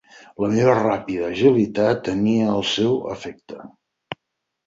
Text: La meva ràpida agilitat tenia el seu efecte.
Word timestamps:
La 0.43 0.47
meva 0.51 0.71
ràpida 0.77 1.27
agilitat 1.33 2.01
tenia 2.09 2.47
el 2.53 2.65
seu 2.71 2.97
efecte. 3.17 3.59